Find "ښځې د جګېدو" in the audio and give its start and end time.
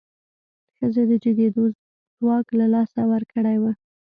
0.77-1.63